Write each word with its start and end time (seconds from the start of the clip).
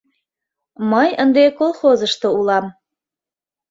Мый 0.91 1.09
ынде 1.23 1.43
колхозышто 1.57 2.27
улам. 2.39 2.65